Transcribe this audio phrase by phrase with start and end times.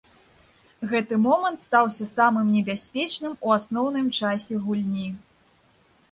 [0.91, 5.05] Гэты момант стаўся самым небяспечным у асноўным часе гульні.